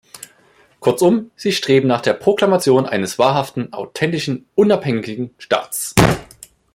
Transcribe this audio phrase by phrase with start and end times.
[0.79, 5.93] Kurzum, sie streben nach der Proklamation eines wahrhaften, authentischen, unabhängigen Staats.